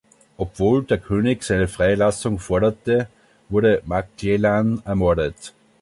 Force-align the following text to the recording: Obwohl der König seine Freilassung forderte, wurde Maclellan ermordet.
Obwohl 0.35 0.83
der 0.83 0.97
König 0.97 1.43
seine 1.43 1.67
Freilassung 1.67 2.39
forderte, 2.39 3.07
wurde 3.49 3.83
Maclellan 3.85 4.81
ermordet. 4.83 5.53